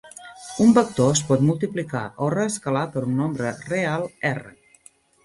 Un 0.63 0.71
vector 0.77 1.11
es 1.15 1.19
pot 1.27 1.43
multiplicar 1.49 2.01
o 2.23 2.29
reescalar 2.35 2.87
per 2.97 3.05
un 3.11 3.13
nombre 3.21 3.53
real 3.75 4.07
"r". 4.31 4.57